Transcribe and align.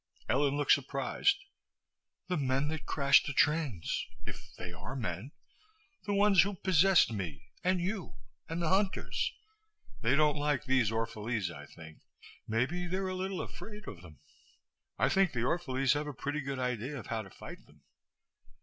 Ellen 0.27 0.57
looked 0.57 0.71
surprised. 0.71 1.37
"The 2.27 2.35
men 2.35 2.69
that 2.69 2.87
crashed 2.87 3.27
the 3.27 3.33
trains... 3.33 4.07
if 4.25 4.51
they 4.55 4.73
are 4.73 4.95
men. 4.95 5.31
The 6.07 6.13
ones 6.15 6.41
who 6.41 6.55
possessed 6.55 7.13
me 7.13 7.51
and 7.63 7.79
you 7.79 8.15
and 8.49 8.63
the 8.63 8.69
hunters. 8.69 9.31
They 10.01 10.15
don't 10.15 10.37
like 10.37 10.63
these 10.63 10.89
Orphalese, 10.89 11.51
I 11.51 11.67
think. 11.67 11.99
Maybe 12.47 12.87
they're 12.87 13.09
a 13.09 13.13
little 13.13 13.41
afraid 13.41 13.87
of 13.87 14.01
them. 14.01 14.17
I 14.97 15.07
think 15.07 15.33
the 15.33 15.43
Orphalese 15.45 15.93
have 15.93 16.07
a 16.07 16.13
pretty 16.15 16.41
good 16.41 16.57
idea 16.57 16.97
of 16.97 17.05
how 17.05 17.21
to 17.21 17.29
fight 17.29 17.67
them." 17.67 17.83